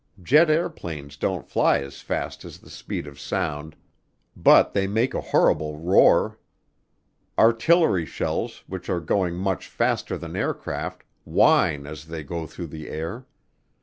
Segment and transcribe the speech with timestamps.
[0.19, 3.75] Jet airplanes don't fly as fast as the speed of sound
[4.35, 6.39] but they make a horrible roar.
[7.37, 12.89] Artillery shells, which are going much faster than aircraft, whine as they go through the
[12.89, 13.27] air.